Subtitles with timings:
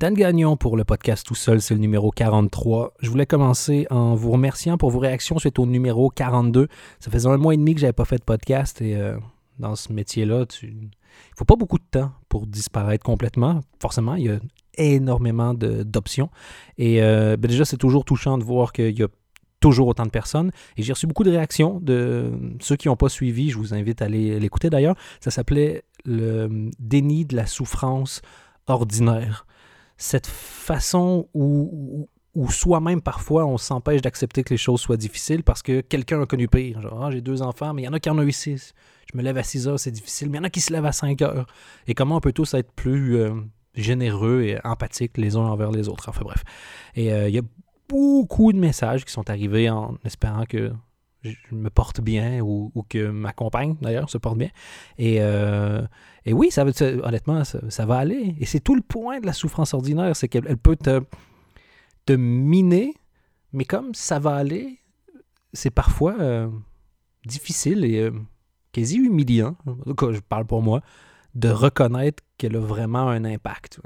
[0.00, 2.94] Dan Gagnon pour le podcast Tout seul, c'est le numéro 43.
[3.00, 6.68] Je voulais commencer en vous remerciant pour vos réactions suite au numéro 42.
[7.00, 9.18] Ça faisait un mois et demi que j'avais pas fait de podcast et euh,
[9.58, 10.68] dans ce métier-là, tu...
[10.68, 10.90] il
[11.36, 13.60] faut pas beaucoup de temps pour disparaître complètement.
[13.78, 14.38] Forcément, il y a
[14.78, 16.30] énormément d'options.
[16.78, 19.08] Et euh, ben déjà, c'est toujours touchant de voir qu'il y a
[19.60, 20.50] toujours autant de personnes.
[20.78, 22.32] Et j'ai reçu beaucoup de réactions de
[22.62, 23.50] ceux qui n'ont pas suivi.
[23.50, 24.96] Je vous invite à aller l'écouter d'ailleurs.
[25.20, 28.22] Ça s'appelait le déni de la souffrance
[28.66, 29.44] ordinaire
[30.00, 35.62] cette façon où, où soi-même, parfois, on s'empêche d'accepter que les choses soient difficiles parce
[35.62, 36.80] que quelqu'un a connu pire.
[36.80, 38.72] Genre, ah, j'ai deux enfants, mais il y en a qui en ont eu six.
[39.12, 40.72] Je me lève à 6 heures, c'est difficile, mais il y en a qui se
[40.72, 41.46] lèvent à 5 heures.
[41.86, 43.34] Et comment on peut tous être plus euh,
[43.74, 46.08] généreux et empathiques les uns envers les autres?
[46.08, 46.44] Enfin bref.
[46.94, 47.42] Et euh, il y a
[47.88, 50.72] beaucoup de messages qui sont arrivés en espérant que
[51.22, 54.50] je me porte bien ou, que ma compagne, d'ailleurs, se porte bien.
[54.98, 55.86] Et, euh,
[56.24, 56.64] et oui, ça,
[57.02, 58.34] honnêtement, ça, va aller.
[58.38, 61.00] Et c'est tout le point de la souffrance ordinaire, c'est qu'elle peut te,
[62.12, 62.94] miner,
[63.52, 64.80] mais comme ça va aller,
[65.52, 66.48] c'est parfois euh,
[67.24, 68.10] difficile et euh,
[68.72, 70.80] quasi humiliant, en tout je parle pour moi,
[71.36, 73.80] de reconnaître qu'elle a vraiment un impact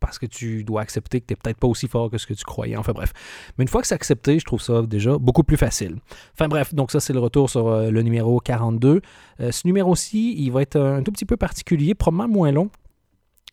[0.00, 2.34] parce que tu dois accepter que tu n'es peut-être pas aussi fort que ce que
[2.34, 2.76] tu croyais.
[2.76, 3.12] Enfin bref.
[3.56, 5.96] Mais une fois que c'est accepté, je trouve ça déjà beaucoup plus facile.
[6.32, 9.02] Enfin bref, donc ça c'est le retour sur euh, le numéro 42.
[9.40, 12.70] Euh, ce numéro-ci, il va être un tout petit peu particulier, probablement moins long.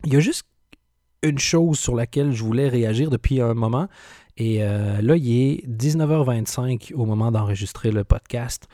[0.04, 0.44] Il y a juste
[1.22, 3.88] une chose sur laquelle je voulais réagir depuis un moment.
[4.36, 8.68] Et euh, là, il est 19h25 au moment d'enregistrer le podcast,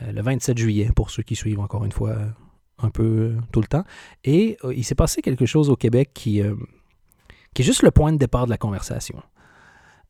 [0.00, 2.16] le 27 juillet, pour ceux qui suivent encore une fois
[2.78, 3.84] un peu tout le temps.
[4.24, 6.42] Et il s'est passé quelque chose au Québec qui
[7.54, 9.22] qui est juste le point de départ de la conversation.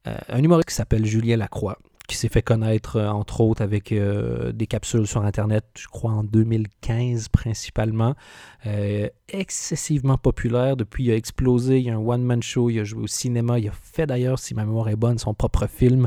[0.06, 3.92] Euh, un humoriste qui s'appelle Julien Lacroix, qui s'est fait connaître, euh, entre autres, avec
[3.92, 8.14] euh, des capsules sur Internet, je crois en 2015 principalement.
[9.28, 10.76] excessivement populaire.
[10.76, 11.78] Depuis, il a explosé.
[11.78, 12.70] Il y a un one-man show.
[12.70, 13.58] Il a joué au cinéma.
[13.58, 16.06] Il a fait d'ailleurs, si ma mémoire est bonne, son propre film.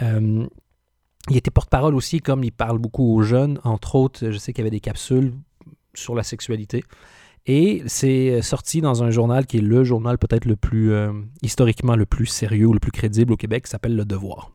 [0.00, 3.60] il était porte-parole aussi, comme il parle beaucoup aux jeunes.
[3.64, 5.34] Entre autres, je sais qu'il y avait des capsules
[5.94, 6.82] sur la sexualité.
[7.46, 11.96] Et c'est sorti dans un journal qui est le journal peut-être le plus euh, historiquement
[11.96, 14.52] le plus sérieux ou le plus crédible au Québec, qui s'appelle Le Devoir.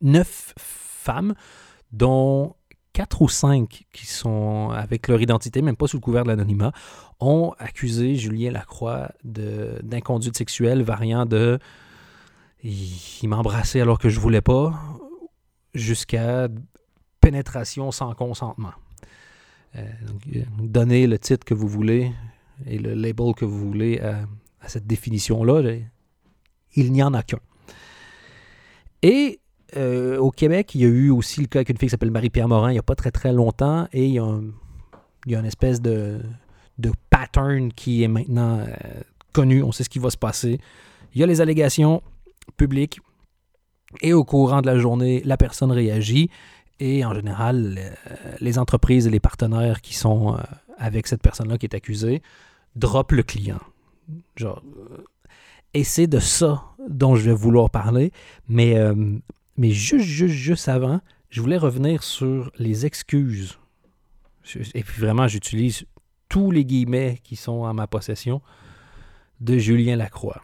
[0.00, 1.34] Neuf femmes,
[1.90, 2.54] dont
[2.92, 6.72] quatre ou cinq qui sont avec leur identité, même pas sous le couvert de l'anonymat,
[7.20, 11.58] ont accusé Julien Lacroix d'inconduite sexuelle variant de
[12.62, 14.72] il, m'embrassait alors que je voulais pas,
[15.74, 16.48] jusqu'à
[17.20, 18.72] pénétration sans consentement.
[19.76, 19.80] Euh,
[20.36, 22.12] euh, donnez le titre que vous voulez
[22.66, 24.26] et le label que vous voulez à,
[24.68, 25.62] cette définition-là.
[26.74, 27.40] Il n'y en a qu'un.
[29.02, 29.40] Et
[29.76, 32.10] euh, au Québec, il y a eu aussi le cas avec une fille qui s'appelle
[32.10, 35.80] Marie-Pierre Morin il n'y a pas très très longtemps et il y a, une espèce
[35.80, 36.20] de,
[36.78, 38.64] de, pattern qui est maintenant
[39.32, 39.62] connu.
[39.62, 40.60] On sait ce qui va se passer.
[41.14, 42.02] Il y a les allégations
[42.56, 43.00] publiques
[44.00, 46.30] et au courant de la journée, la personne réagit
[46.80, 47.78] et en général,
[48.40, 50.38] les entreprises et les partenaires qui sont euh,
[50.78, 52.22] avec cette personne-là qui est accusée
[52.76, 53.60] droppent le client.
[54.36, 55.04] Genre, euh,
[55.74, 58.12] et c'est de ça dont je vais vouloir parler.
[58.48, 58.94] Mais, euh,
[59.56, 61.00] mais juste, juste, juste avant,
[61.30, 63.58] je voulais revenir sur les excuses.
[64.74, 65.84] Et puis vraiment, j'utilise
[66.28, 68.42] tous les guillemets qui sont en ma possession
[69.40, 70.42] de Julien Lacroix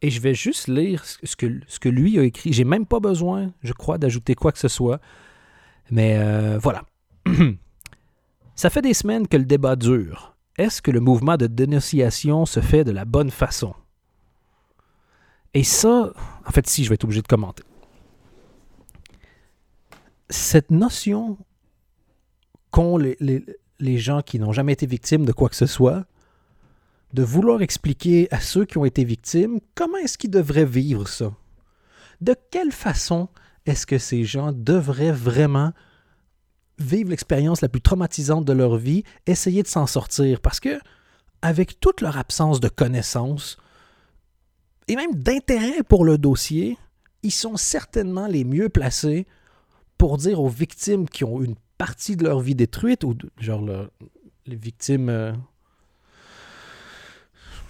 [0.00, 2.52] et je vais juste lire ce que, ce que lui a écrit.
[2.52, 5.00] J'ai même pas besoin, je crois, d'ajouter quoi que ce soit.
[5.90, 6.84] Mais euh, voilà.
[8.54, 10.36] Ça fait des semaines que le débat dure.
[10.56, 13.74] Est-ce que le mouvement de dénonciation se fait de la bonne façon?
[15.54, 16.12] Et ça,
[16.46, 17.62] en fait, si, je vais être obligé de commenter.
[20.30, 21.38] Cette notion
[22.70, 23.16] qu'ont les,
[23.80, 26.04] les gens qui n'ont jamais été victimes de quoi que ce soit,
[27.12, 31.32] de vouloir expliquer à ceux qui ont été victimes comment est-ce qu'ils devraient vivre ça.
[32.20, 33.28] De quelle façon
[33.66, 35.72] est-ce que ces gens devraient vraiment
[36.78, 40.40] vivre l'expérience la plus traumatisante de leur vie, essayer de s'en sortir?
[40.40, 40.78] Parce que
[41.42, 43.58] avec toute leur absence de connaissances
[44.88, 46.76] et même d'intérêt pour le dossier,
[47.22, 49.26] ils sont certainement les mieux placés
[49.96, 53.64] pour dire aux victimes qui ont une partie de leur vie détruite ou genre
[54.46, 55.36] les victimes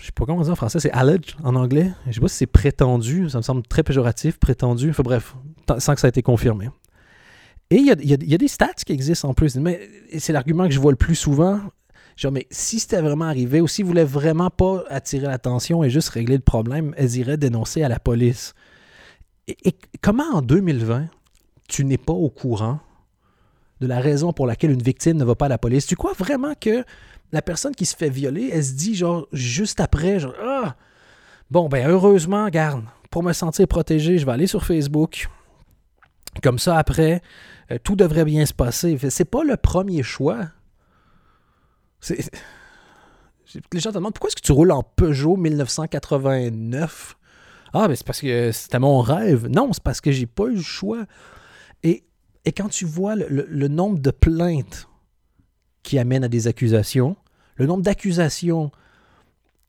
[0.01, 1.91] euh, sais pas comment dire en français, c'est alleged en anglais.
[2.07, 4.91] Je sais pas si c'est prétendu, ça me semble très péjoratif, prétendu.
[4.91, 5.35] Enfin bref,
[5.79, 6.71] sans que ça ait été confirmé.
[7.71, 9.57] Et il y a, des stats qui existent en plus.
[9.57, 11.61] Mais c'est l'argument que je vois le plus souvent.
[12.17, 16.09] Genre, mais si c'était vraiment arrivé ou s'ils voulaient vraiment pas attirer l'attention et juste
[16.09, 18.55] régler le problème, elles iraient dénoncer à la police.
[19.47, 21.07] et comment en 2020,
[21.69, 22.81] tu n'es pas au courant
[23.81, 25.87] de la raison pour laquelle une victime ne va pas à la police.
[25.87, 26.85] Tu crois vraiment que
[27.33, 30.77] la personne qui se fait violer, elle se dit genre juste après, genre ah
[31.51, 35.29] bon ben heureusement, garde, pour me sentir protégé, je vais aller sur Facebook.
[36.43, 37.23] Comme ça après,
[37.71, 38.97] euh, tout devrait bien se passer.
[39.11, 40.49] C'est pas le premier choix.
[42.01, 42.31] C'est
[43.73, 47.17] les gens te demandent pourquoi est-ce que tu roules en Peugeot 1989
[47.73, 49.47] Ah, ben c'est parce que c'était mon rêve.
[49.49, 51.05] Non, c'est parce que j'ai pas eu le choix.
[51.83, 52.05] Et,
[52.49, 54.89] et quand tu vois le, nombre de plaintes
[55.83, 57.15] qui amènent à des accusations,
[57.57, 58.71] le nombre d'accusations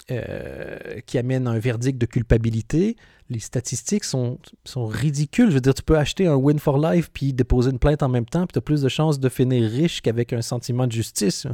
[0.10, 2.96] euh, qui amènent à un verdict de culpabilité,
[3.30, 5.50] les statistiques sont, sont ridicules.
[5.50, 8.08] Je veux dire, tu peux acheter un Win for Life puis déposer une plainte en
[8.08, 10.94] même temps, puis tu as plus de chances de finir riche qu'avec un sentiment de
[10.94, 11.48] justice.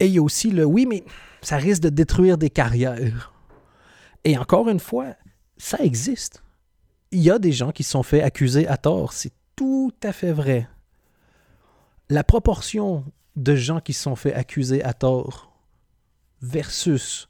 [0.00, 1.04] Et il y a aussi le oui, mais
[1.42, 3.34] ça risque de détruire des carrières.
[4.24, 5.14] Et encore une fois,
[5.58, 6.43] ça existe.
[7.14, 9.12] Il y a des gens qui se sont fait accuser à tort.
[9.12, 10.68] C'est tout à fait vrai.
[12.08, 13.04] La proportion
[13.36, 15.56] de gens qui se sont fait accuser à tort
[16.42, 17.28] versus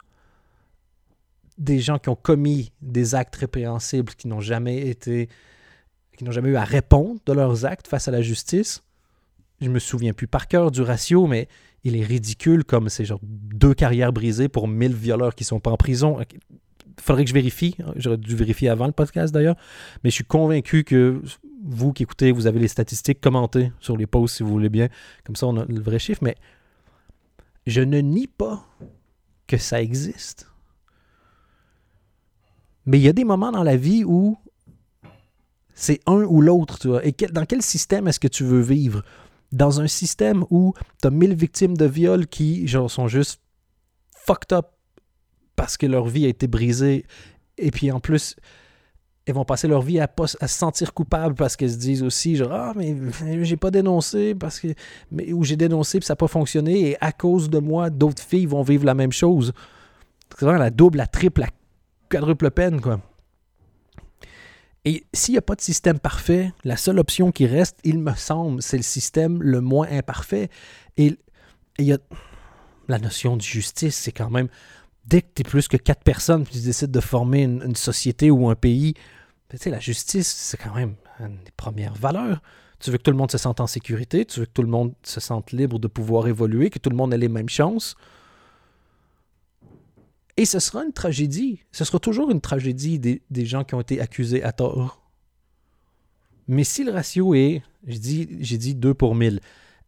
[1.59, 5.29] des gens qui ont commis des actes répréhensibles qui n'ont jamais été
[6.17, 8.83] qui n'ont jamais eu à répondre de leurs actes face à la justice.
[9.61, 11.47] Je me souviens plus par cœur du ratio, mais
[11.83, 15.71] il est ridicule comme c'est genre deux carrières brisées pour mille violeurs qui sont pas
[15.71, 16.19] en prison.
[17.01, 17.77] Faudrait que je vérifie.
[17.97, 19.57] J'aurais dû vérifier avant le podcast d'ailleurs.
[20.03, 21.21] Mais je suis convaincu que
[21.65, 24.89] vous qui écoutez, vous avez les statistiques, commentez sur les posts si vous voulez bien.
[25.25, 26.23] Comme ça, on a le vrai chiffre.
[26.23, 26.37] Mais
[27.67, 28.67] je ne nie pas
[29.47, 30.51] que ça existe.
[32.87, 34.39] Mais il y a des moments dans la vie où
[35.75, 37.03] c'est un ou l'autre.
[37.05, 39.03] Et dans quel système est-ce que tu veux vivre?
[39.55, 43.41] dans un système où tu as 1000 victimes de viol qui genre, sont juste
[44.11, 44.67] fucked up
[45.57, 47.05] parce que leur vie a été brisée.
[47.59, 48.37] Et puis en plus
[49.27, 52.37] elles vont passer leur vie à, à se sentir coupables parce qu'elles se disent aussi
[52.37, 52.95] genre ah mais
[53.43, 54.69] j'ai pas dénoncé parce que
[55.11, 58.23] mais, ou j'ai dénoncé puis ça n'a pas fonctionné et à cause de moi d'autres
[58.23, 59.55] filles vont vivre la même chose
[60.31, 61.49] c'est vraiment la double la triple la
[62.11, 63.01] quadruple peine quoi.
[64.85, 68.13] Et s'il n'y a pas de système parfait, la seule option qui reste, il me
[68.15, 70.51] semble, c'est le système le moins imparfait.
[70.99, 71.17] Et
[71.79, 71.99] il y a
[72.89, 74.49] la notion de justice, c'est quand même,
[75.07, 78.31] dès que tu es plus que quatre personnes, puis tu décides de former une, société
[78.31, 78.95] ou un pays,
[79.51, 82.43] tu sais, la justice, c'est quand même une des premières valeurs.
[82.81, 84.69] Tu veux que tout le monde se sente en sécurité, tu veux que tout le
[84.69, 87.95] monde se sente libre de pouvoir évoluer, que tout le monde ait les mêmes chances.
[90.37, 91.61] Et ce sera une tragédie.
[91.71, 95.01] Ce sera toujours une tragédie des, gens qui ont été accusés à tort.
[96.49, 99.41] Mais si le ratio est, j'ai dit, dit 2 pour 1000,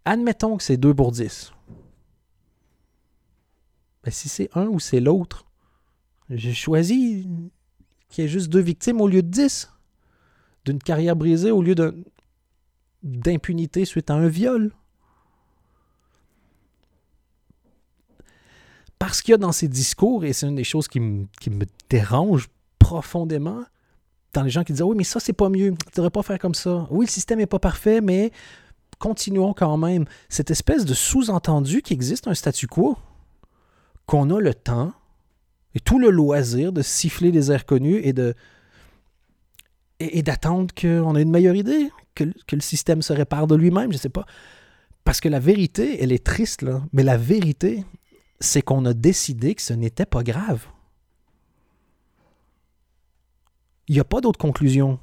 [0.05, 1.53] admettons que c'est 2 pour 10.
[4.07, 5.47] Ben si c'est un ou c'est l'autre,
[6.31, 7.29] j'ai choisi
[8.09, 9.69] qu'il y ait juste deux victimes au lieu de 10.
[10.65, 11.75] D'une carrière brisée au lieu
[13.03, 14.73] d'impunité suite à un viol.
[18.99, 21.27] parce qu'il y a dans ces discours, et c'est une des choses qui, me
[21.91, 22.49] dérange
[22.79, 23.63] profondément,
[24.33, 25.75] dans les gens qui disent Oui, mais ça, c'est pas mieux.
[25.93, 26.87] Tu devrais pas faire comme ça.
[26.91, 28.33] Oui, le système n'est pas parfait, mais
[28.99, 30.07] continuons quand même.
[30.29, 32.97] Cette espèce de sous-entendu qui existe un statu quo,
[34.07, 34.93] qu'on a le temps
[35.75, 38.35] et tout le loisir de siffler des airs connus et de
[40.23, 44.01] d'attendre qu'on ait une meilleure idée, que, le système se répare de lui-même, je ne
[44.01, 44.27] sais pas.
[45.05, 46.65] Parce que la vérité, elle est triste.
[46.93, 47.85] Mais la vérité,
[48.41, 50.67] c'est qu'on a décidé que ce n'était pas grave.
[53.89, 54.99] Il n'y a pas d'autre conclusion.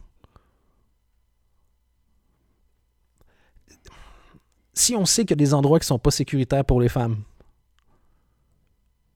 [4.73, 6.89] Si on sait qu'il y a des endroits qui ne sont pas sécuritaires pour les
[6.89, 7.23] femmes,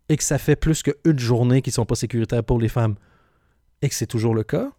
[0.09, 2.95] et que ça fait plus qu'une journée qui ne sont pas sécuritaires pour les femmes,
[3.81, 4.71] et que c'est toujours le cas,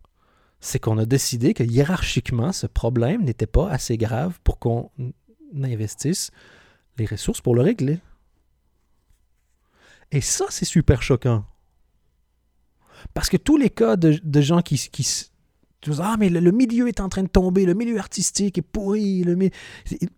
[0.60, 4.90] c'est qu'on a décidé que hiérarchiquement, ce problème n'était pas assez grave pour qu'on
[5.62, 6.30] investisse
[6.98, 8.00] les ressources pour le régler.
[10.10, 11.44] Et ça, c'est super choquant.
[13.14, 15.30] Parce que tous les cas de, gens qui, qui
[16.00, 19.22] Ah, mais le, milieu est en train de tomber, le milieu artistique est pourri.
[19.22, 19.36] Le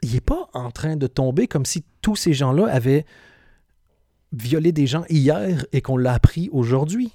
[0.03, 3.05] Il n'est pas en train de tomber comme si tous ces gens-là avaient
[4.33, 7.13] violé des gens hier et qu'on l'a appris aujourd'hui.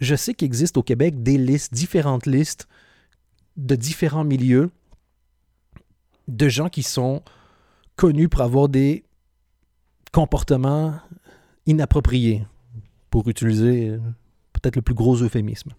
[0.00, 2.68] Je sais qu'il existe au Québec des listes, différentes listes
[3.56, 4.70] de différents milieux
[6.26, 7.22] de gens qui sont
[7.96, 9.04] connus pour avoir des
[10.12, 10.98] comportements
[11.66, 12.46] inapproprié,
[13.10, 13.98] pour utiliser euh,
[14.52, 15.72] peut-être le plus gros euphémisme.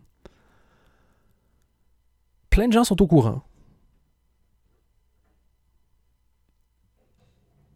[2.50, 3.44] Plein de gens sont au courant.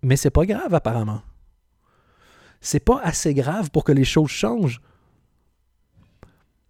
[0.01, 1.21] Mais c'est pas grave apparemment.
[2.61, 4.81] C'est pas assez grave pour que les choses changent.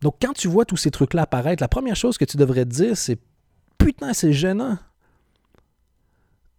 [0.01, 2.69] Donc quand tu vois tous ces trucs-là apparaître, la première chose que tu devrais te
[2.69, 3.19] dire, c'est
[3.77, 4.77] putain, c'est gênant.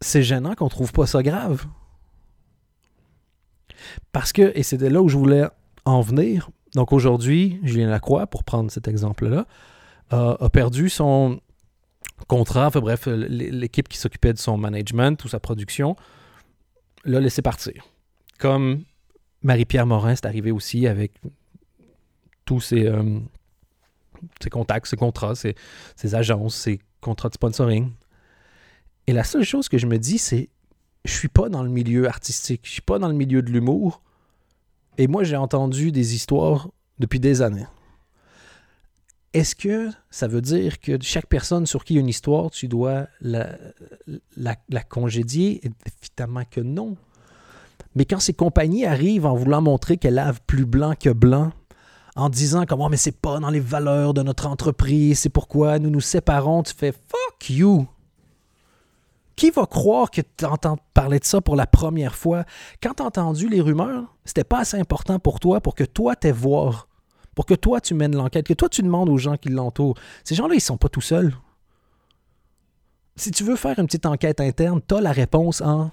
[0.00, 1.66] c'est gênant qu'on trouve pas ça grave.
[4.12, 5.44] Parce que, et c'était là où je voulais
[5.84, 9.46] en venir, donc aujourd'hui, Julien Lacroix, pour prendre cet exemple-là,
[10.10, 11.40] a perdu son
[12.26, 15.96] contrat, enfin bref, l'équipe qui s'occupait de son management ou sa production
[17.04, 17.84] l'a laissé partir.
[18.38, 18.84] Comme
[19.42, 21.12] Marie-Pierre Morin, c'est arrivé aussi avec
[22.44, 23.20] tous ses, euh,
[24.42, 25.54] ses contacts, ses contrats, ses,
[25.96, 27.90] ses, agences, ses contrats de sponsoring.
[29.06, 30.50] Et la seule chose que je me dis, c'est
[31.04, 34.02] je suis pas dans le milieu artistique, je suis pas dans le milieu de l'humour.
[34.98, 36.68] Et moi, j'ai entendu des histoires
[36.98, 37.66] depuis des années.
[39.32, 42.50] Est-ce que ça veut dire que chaque personne sur qui il y a une histoire,
[42.50, 43.56] tu dois la,
[44.36, 45.60] la, congédier?
[46.02, 46.96] Évidemment que non.
[47.94, 51.52] Mais quand ces compagnies arrivent en voulant montrer qu'elles lavent plus blanc que blanc,
[52.16, 55.90] en disant comment mais c'est pas dans les valeurs de notre entreprise, c'est pourquoi nous
[55.90, 57.86] nous séparons, tu fais fuck you.
[59.36, 62.44] Qui va croire que tu entends parler de ça pour la première fois?
[62.82, 66.14] Quand tu as entendu les rumeurs, c'était pas assez important pour toi pour que toi
[66.14, 66.88] t'aies voir,
[67.34, 69.96] pour que toi tu mènes l'enquête, que toi tu demandes aux gens qui l'entourent.
[70.24, 71.32] Ces gens-là, ils sont pas tout seuls.
[73.16, 75.90] Si tu veux faire une petite enquête interne, tu la réponse en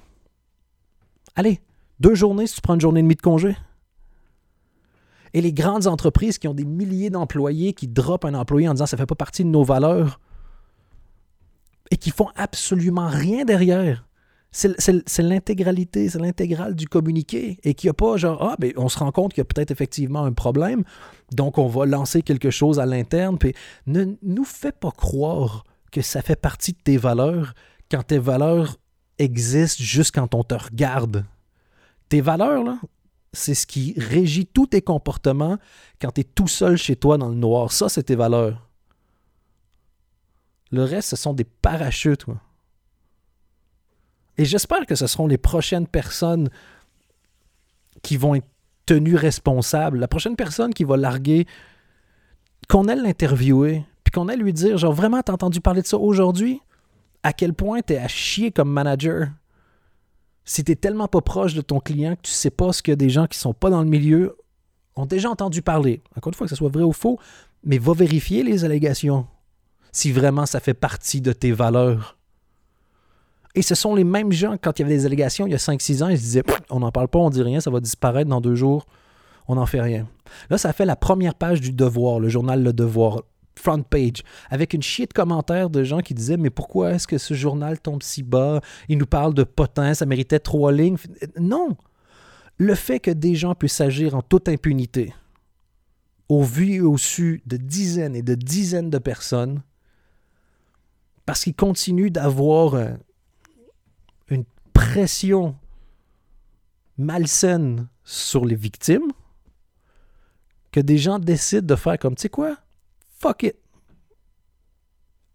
[1.36, 1.62] Allez,
[2.00, 3.56] deux journées si tu prends une journée et demie de congé.
[5.34, 8.86] Et les grandes entreprises qui ont des milliers d'employés qui droppent un employé en disant
[8.86, 10.20] ça ne fait pas partie de nos valeurs
[11.92, 14.06] et qui font absolument rien derrière.
[14.52, 18.90] C'est l'intégralité, c'est l'intégrale du communiqué et qu'il n'y a pas genre, ah, ben, on
[18.90, 20.84] se rend compte qu'il y a peut-être effectivement un problème,
[21.34, 23.38] donc on va lancer quelque chose à l'interne.
[23.38, 23.54] Puis
[23.86, 27.54] ne nous fais pas croire que ça fait partie de tes valeurs
[27.92, 28.78] quand tes valeurs
[29.20, 31.26] existent juste quand on te regarde.
[32.10, 32.80] Tes valeurs, là,
[33.34, 35.58] c'est ce qui régit tous tes comportements
[36.02, 37.72] quand tu es tout seul chez toi dans le noir.
[37.72, 38.68] Ça, c'est tes valeurs.
[40.72, 42.26] Le reste, ce sont des parachutes.
[44.38, 46.50] Et j'espère que ce seront les prochaines personnes
[48.04, 48.48] qui vont être
[48.86, 50.00] tenues responsables.
[50.00, 51.46] La prochaine personne qui va larguer,
[52.70, 55.98] qu'on aille l'interviewer, puis qu'on aille lui dire, genre, vraiment, t'as entendu parler de ça
[55.98, 56.62] aujourd'hui?
[57.24, 59.30] À quel point t'es à chier comme manager?
[60.48, 63.10] Si tu tellement pas proche de ton client que tu sais pas ce que des
[63.10, 64.38] gens qui sont pas dans le milieu
[64.96, 66.02] ont déjà entendu parler.
[66.16, 67.20] Encore une fois, que ce soit vrai ou faux,
[67.64, 69.28] mais va vérifier les allégations
[69.92, 72.18] si vraiment ça fait partie de tes valeurs.
[73.56, 75.58] Et ce sont les mêmes gens, quand il y avait des allégations il y a
[75.58, 78.30] 5-6 ans, ils se disaient on n'en parle pas, on dit rien, ça va disparaître
[78.30, 78.86] dans deux jours,
[79.50, 80.08] on n'en fait rien.
[80.50, 83.24] Là, ça fait la première page du Devoir, le journal Le Devoir
[83.58, 87.18] front page, avec une chier de commentaires de gens qui disaient Mais pourquoi est-ce que
[87.18, 88.62] ce journal tombe si bas?
[88.90, 90.98] Il nous parle de potins, ça méritait trois lignes.
[91.40, 91.76] Non!
[92.58, 95.14] Le fait que des gens puissent agir en toute impunité,
[96.28, 99.62] au vu et au su de dizaines et de dizaines de personnes,
[101.26, 102.90] parce qu'ils continuent d'avoir euh,
[104.30, 105.56] une pression
[106.98, 109.12] malsaine sur les victimes,
[110.72, 112.58] que des gens décident de faire comme, tu sais quoi,
[113.20, 113.56] fuck it.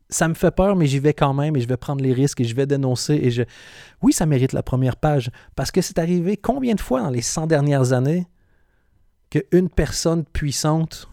[0.09, 2.41] Ça me fait peur, mais j'y vais quand même et je vais prendre les risques
[2.41, 3.15] et je vais dénoncer.
[3.15, 3.43] Et je...
[4.03, 7.23] Oui, ça mérite la première page parce que c'est arrivé combien de fois dans les
[7.23, 8.27] 100 dernières années
[9.31, 11.09] qu'une personne puissante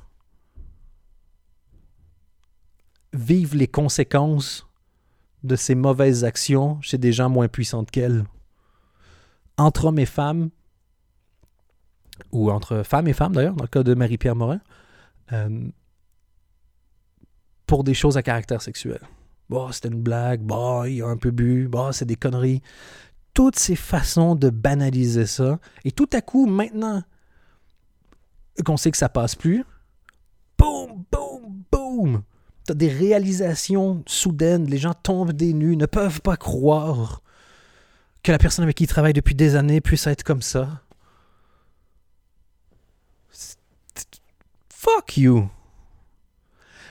[3.14, 4.68] vive les conséquences
[5.44, 8.26] de ses mauvaises actions chez des gens moins puissants qu'elle?
[9.58, 10.50] Entre hommes et femmes,
[12.32, 14.60] ou entre femmes et femmes d'ailleurs, dans le cas de Marie-Pierre Morin,
[15.32, 15.70] euh,
[17.70, 19.00] pour des choses à caractère sexuel.
[19.48, 22.64] Bon, c'était une blague, bon, il a un peu bu, bon, c'est des conneries.
[23.36, 25.60] Toutes ces façons de banaliser ça.
[25.86, 27.04] Et tout à coup, maintenant
[28.66, 29.64] qu'on sait que ça passe plus,
[30.58, 32.24] boum, boum, boum,
[32.66, 37.22] t'as des réalisations soudaines, les gens tombent des nues, ne peuvent pas croire
[38.24, 40.82] que la personne avec qui ils travaillent depuis des années puisse être comme ça.
[44.74, 45.52] Fuck you.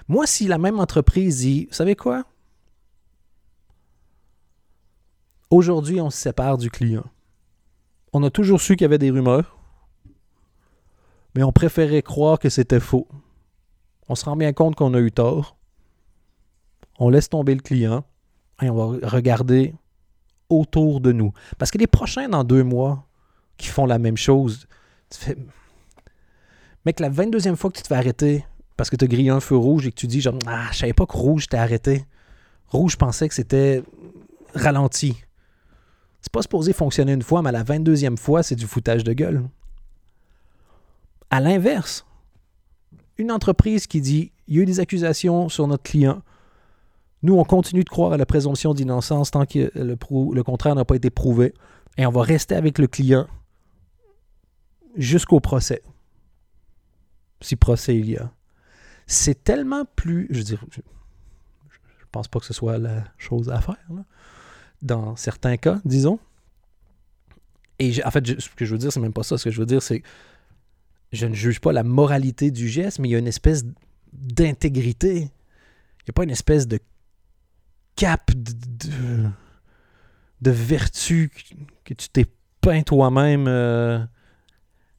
[0.09, 2.25] Moi, si la même entreprise dit, vous savez quoi?
[5.51, 7.05] Aujourd'hui, on se sépare du client.
[8.13, 9.59] On a toujours su qu'il y avait des rumeurs,
[11.35, 13.07] mais on préférait croire que c'était faux.
[14.09, 15.57] On se rend bien compte qu'on a eu tort.
[16.99, 18.05] On laisse tomber le client
[18.63, 19.75] et on va regarder
[20.49, 21.33] autour de nous.
[21.59, 23.07] Parce que les prochains dans deux mois
[23.59, 24.67] qui font la même chose,
[25.11, 25.37] tu fais.
[26.87, 28.47] Mec, la 22e fois que tu te fais arrêter
[28.79, 30.79] parce que tu as grillé un feu rouge et que tu dis genre Ah, je
[30.79, 32.07] savais pas que rouge t'es arrêté.
[32.69, 33.83] Rouge, je pensais que c'était
[34.55, 35.17] ralenti.
[36.23, 39.43] C'est pas supposé fonctionner une fois, mais la 22e fois, c'est du foutage de gueule.
[41.31, 42.07] À l'inverse,
[43.19, 46.23] une entreprise qui dit il y a eu des accusations sur notre client,
[47.23, 50.95] Nous, on continue de croire à la présomption d'innocence tant que le contraire n'a pas
[50.95, 51.53] été prouvé.
[51.97, 53.27] Et on va rester avec le client
[54.97, 55.83] jusqu'au procès.
[57.41, 58.33] Si procès il y a.
[59.09, 60.29] C'est tellement plus.
[60.31, 60.81] Je veux dire, je,
[62.13, 63.77] pense pas que ce soit la chose à faire.
[64.83, 66.21] Dans certains cas, disons.
[67.79, 69.39] Et en fait, ce que je veux dire, c'est même pas ça.
[69.39, 70.03] Ce que je veux dire, c'est
[71.11, 73.65] je ne juge pas la moralité du geste, mais il y a une espèce
[74.13, 75.17] d'intégrité.
[75.17, 76.79] Il n'y a pas une espèce de
[77.97, 79.31] cap de,
[80.43, 81.31] de, vertu
[81.85, 82.27] que tu t'es
[82.61, 84.05] peint toi-même euh,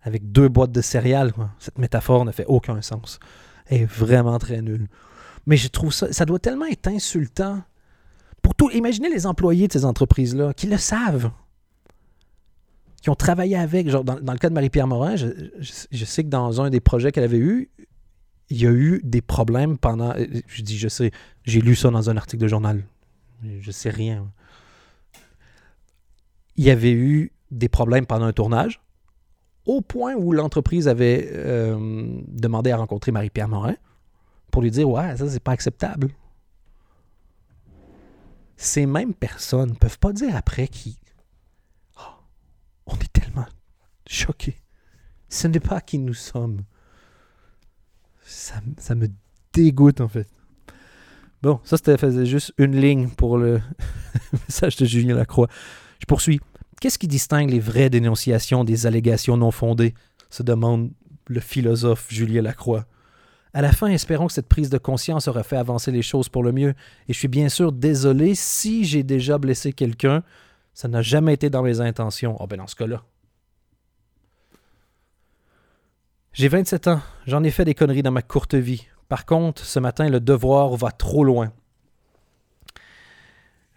[0.01, 1.31] avec deux boîtes de céréales.
[1.59, 3.19] Cette métaphore ne fait aucun sens.
[3.69, 4.87] Est vraiment très nulle.
[5.45, 7.61] Mais je trouve ça, ça doit tellement être insultant.
[8.41, 11.31] Pour tout, imaginez les employés de ces entreprises-là qui le savent
[13.01, 13.89] qui ont travaillé avec.
[13.89, 17.23] Genre, dans, le cas de Marie-Pierre Morin, je, sais que dans un des projets qu'elle
[17.23, 17.69] avait eu,
[18.49, 20.11] il y a eu des problèmes pendant.
[20.11, 21.11] Euh, je dis, je sais,
[21.45, 22.83] j'ai lu ça dans un article de journal.
[23.61, 24.29] Je sais rien.
[26.57, 28.81] Il y avait eu des problèmes pendant un tournage,
[29.69, 31.77] au point où l'entreprise avait euh,
[32.27, 33.75] demandé à rencontrer Marie-Pierre Morin
[34.51, 36.09] pour lui dire Ouais, ça, c'est pas acceptable.
[38.57, 40.95] Ces mêmes personnes ne peuvent pas dire après qu'ils
[42.87, 43.45] on est tellement
[44.07, 44.57] choqués.
[45.29, 46.61] Ce n'est pas qui nous sommes.
[48.23, 49.07] Ça, ça, me
[49.53, 50.27] dégoûte en fait.
[51.43, 53.61] Bon, ça c'était juste une ligne pour le
[54.33, 55.47] message de Julien Lacroix.
[55.99, 56.41] Je poursuis.
[56.81, 59.93] Qu'est-ce qui distingue les vraies dénonciations des allégations non fondées?
[60.31, 60.91] se demande
[61.27, 62.85] le philosophe Julien Lacroix.
[63.53, 66.43] À la fin, espérons que cette prise de conscience aura fait avancer les choses pour
[66.43, 66.75] le mieux.
[67.07, 70.23] Et je suis bien sûr désolé si j'ai déjà blessé quelqu'un
[70.79, 72.37] ça n'a jamais été dans mes intentions.
[72.39, 73.03] Oh ben dans ce cas-là.
[76.31, 77.01] J'ai 27 ans.
[77.27, 78.87] J'en ai fait des conneries dans ma courte vie.
[79.09, 81.51] Par contre, ce matin, le devoir va trop loin.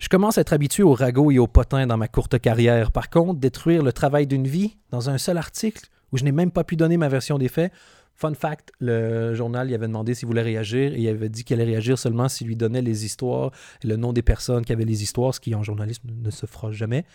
[0.02, 2.90] Je commence à être habitué au ragot et au potin dans ma courte carrière.
[2.90, 6.50] Par contre, détruire le travail d'une vie dans un seul article où je n'ai même
[6.50, 7.72] pas pu donner ma version des faits,
[8.14, 11.58] Fun fact, le journal il avait demandé s'il voulait réagir et il avait dit qu'il
[11.58, 14.84] allait réagir seulement s'il lui donnait les histoires et le nom des personnes qui avaient
[14.84, 17.06] les histoires, ce qui en journalisme ne se fera jamais.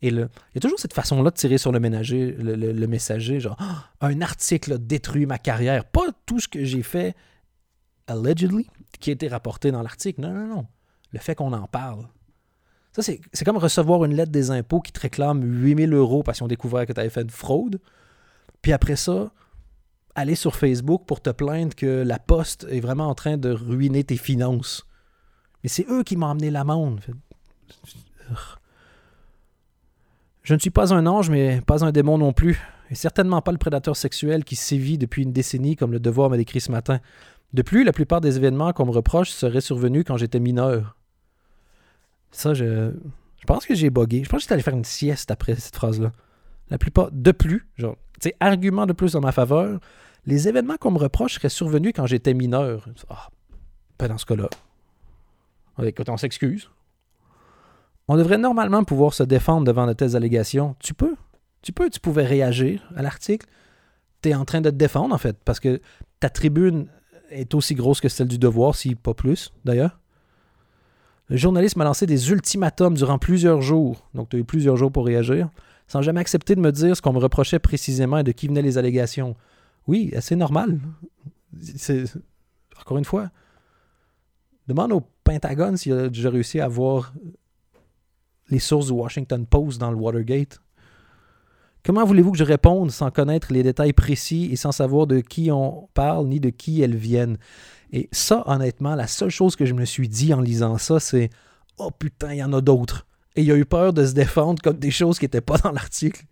[0.00, 3.56] Et il y a toujours cette façon-là de tirer sur le, ménager, le, messager, genre
[3.58, 5.84] ah, un article a détruit ma carrière.
[5.84, 7.14] Pas tout ce que j'ai fait
[8.06, 8.66] allegedly
[8.98, 10.20] qui a été rapporté dans l'article.
[10.22, 10.66] Non, non, non.
[11.12, 12.06] Le fait qu'on en parle.
[13.02, 16.48] C'est comme recevoir une lettre des impôts qui te réclame 8000 euros parce qu'ils ont
[16.48, 17.78] découvert que tu avais fait de fraude.
[18.62, 19.30] Puis après ça,
[20.14, 24.02] aller sur Facebook pour te plaindre que la poste est vraiment en train de ruiner
[24.02, 24.86] tes finances.
[25.62, 27.00] Mais c'est eux qui m'ont amené l'amende.
[30.42, 32.60] Je ne suis pas un ange, mais pas un démon non plus.
[32.90, 36.36] Et certainement pas le prédateur sexuel qui sévit depuis une décennie, comme le devoir m'a
[36.36, 37.00] décrit ce matin.
[37.52, 40.95] De plus, la plupart des événements qu'on me reproche seraient survenus quand j'étais mineur.
[42.30, 42.92] Ça, je.
[43.38, 44.24] Je pense que j'ai bogué.
[44.24, 46.10] Je pense que j'étais allé faire une sieste après cette phrase-là.
[46.68, 47.10] La plupart.
[47.12, 49.78] De plus, genre, tu sais, argument de plus en ma faveur,
[50.24, 52.88] les événements qu'on me reproche seraient survenus quand j'étais mineur.
[53.08, 53.28] Ah,
[53.98, 54.48] pas dans ce cas-là.
[55.84, 56.70] Écoute, on s'excuse.
[58.08, 60.74] On devrait normalement pouvoir se défendre devant de telles allégations.
[60.80, 61.14] Tu peux.
[61.62, 63.46] Tu peux, tu pouvais réagir à l'article.
[64.22, 65.80] Tu es en train de te défendre, en fait, parce que
[66.20, 66.88] ta tribune
[67.30, 70.00] est aussi grosse que celle du devoir, si pas plus, d'ailleurs.
[71.28, 74.92] Le journaliste m'a lancé des ultimatums durant plusieurs jours, donc tu as eu plusieurs jours
[74.92, 75.48] pour réagir,
[75.88, 78.62] sans jamais accepter de me dire ce qu'on me reprochait précisément et de qui venaient
[78.62, 79.34] les allégations.
[79.88, 80.78] Oui, c'est normal.
[82.80, 83.30] Encore une fois,
[84.68, 87.12] demande au Pentagone s'il a déjà réussi à voir
[88.48, 90.60] les sources du Washington Post dans le Watergate.
[91.84, 95.50] Comment voulez-vous que je réponde sans connaître les détails précis et sans savoir de qui
[95.50, 97.38] on parle ni de qui elles viennent?
[97.92, 101.30] Et ça, honnêtement, la seule chose que je me suis dit en lisant ça, c'est
[101.78, 103.06] Oh putain, il y en a d'autres.
[103.36, 105.72] Et il a eu peur de se défendre comme des choses qui n'étaient pas dans
[105.72, 106.24] l'article.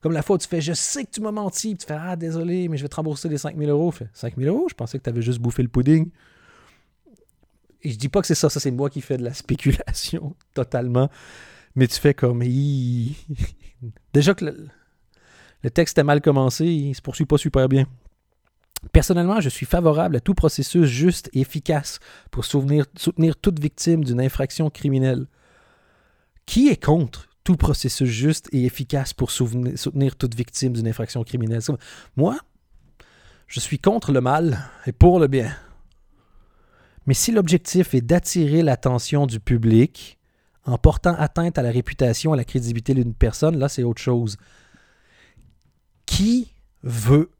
[0.00, 2.14] Comme la fois où tu fais, je sais que tu m'as menti, tu fais, ah,
[2.16, 3.90] désolé, mais je vais te rembourser les 5000 euros.
[3.90, 6.10] Fais, 5000 euros, je pensais que tu avais juste bouffé le pudding.
[7.82, 10.34] Et je dis pas que c'est ça, ça c'est moi qui fais de la spéculation
[10.54, 11.10] totalement.
[11.74, 12.42] Mais tu fais comme.
[14.12, 17.86] Déjà que le, texte est mal commencé, il se poursuit pas super bien.
[18.92, 21.98] Personnellement, je suis favorable à tout processus juste et efficace
[22.30, 22.86] pour soutenir
[23.40, 25.26] toute victime d'une infraction criminelle.
[26.46, 31.60] Qui est contre tout processus juste et efficace pour soutenir toute victime d'une infraction criminelle?
[32.16, 32.38] Moi,
[33.46, 35.54] je suis contre le mal et pour le bien.
[37.06, 40.18] Mais si l'objectif est d'attirer l'attention du public
[40.64, 44.02] en portant atteinte à la réputation et à la crédibilité d'une personne, là, c'est autre
[44.02, 44.36] chose.
[46.04, 47.30] Qui veut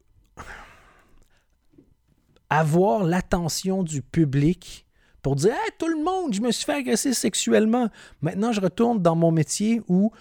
[2.49, 4.85] avoir l'attention du public
[5.21, 7.89] pour dire hey, tout le monde, je me suis fait agresser sexuellement.
[8.21, 10.11] Maintenant, je retourne dans mon métier où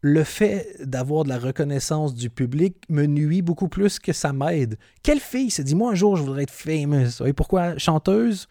[0.00, 4.76] le fait d'avoir de la reconnaissance du public me nuit beaucoup plus que ça m'aide.
[5.02, 7.22] Quelle fille se dit, moi un jour je voudrais être famous.
[7.24, 7.78] Et pourquoi?
[7.78, 8.46] Chanteuse?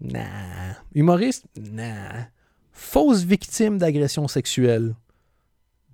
[0.00, 0.76] Nah.
[0.94, 1.46] Humoriste?
[1.56, 2.28] Nah.
[2.70, 4.94] Fausse victime d'agression sexuelle.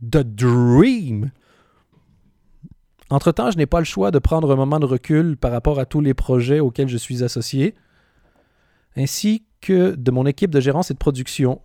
[0.02, 1.30] The Dream.
[3.10, 5.86] Entre-temps, je n'ai pas le choix de prendre un moment de recul par rapport à
[5.86, 7.74] tous les projets auxquels je suis associé,
[8.96, 11.60] ainsi que de mon équipe de gérance et de production,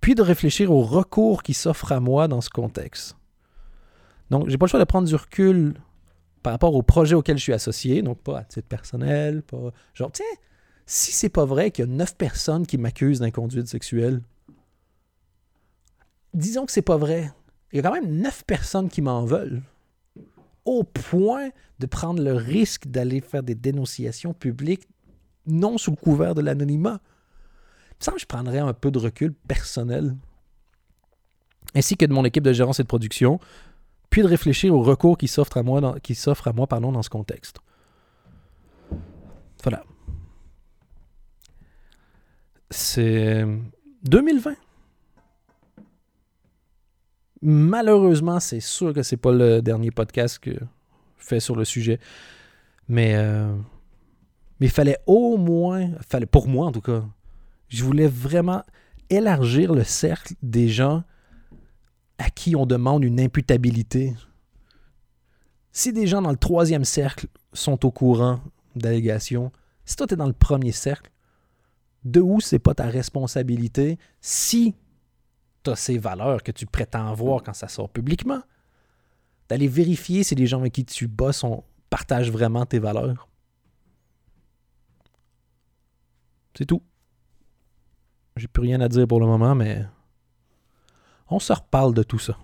[0.00, 3.16] puis de réfléchir aux recours qui s'offrent à moi dans ce contexte.
[4.30, 5.74] Donc, j'ai pas le choix de prendre du recul
[6.42, 10.12] par rapport aux projets auxquels je suis associé, donc pas à titre personnel, pas genre,
[10.12, 10.24] tiens,
[10.86, 14.22] si c'est pas vrai qu'il y a neuf personnes qui m'accusent d'inconduite sexuelle,
[16.34, 17.32] disons que c'est pas vrai.
[17.72, 19.62] Il y a quand même neuf personnes qui m'en veulent.
[20.70, 24.86] Au point de prendre le risque d'aller faire des dénonciations publiques
[25.44, 27.00] non sous le couvert de l'anonymat
[27.98, 30.16] que je prendrais un peu de recul personnel,
[31.74, 33.40] ainsi que de mon équipe de gérance et de production,
[34.10, 36.14] puis de réfléchir aux recours qui s'offrent à moi, dans, qui
[36.46, 37.58] à moi dans ce contexte.
[39.64, 39.82] Voilà.
[42.70, 43.44] C'est
[44.04, 44.54] 2020.
[47.42, 50.58] Malheureusement, c'est sûr que c'est pas le dernier podcast que je
[51.16, 51.98] fais sur le sujet.
[52.88, 53.54] Mais, euh,
[54.58, 57.02] mais il fallait au moins, fallait, pour moi en tout cas,
[57.68, 58.62] je voulais vraiment
[59.08, 61.02] élargir le cercle des gens
[62.18, 64.14] à qui on demande une imputabilité.
[65.72, 68.40] Si des gens dans le troisième cercle sont au courant
[68.76, 69.50] d'allégations,
[69.84, 71.10] si toi tu es dans le premier cercle,
[72.04, 74.74] de où c'est pas ta responsabilité si
[75.62, 78.42] tu as ces valeurs que tu prétends avoir quand ça sort publiquement,
[79.48, 81.44] d'aller vérifier si les gens avec qui tu bosses
[81.88, 83.28] partagent vraiment tes valeurs.
[86.56, 86.82] C'est tout.
[88.36, 89.84] J'ai plus rien à dire pour le moment, mais
[91.28, 92.36] on se reparle de tout ça.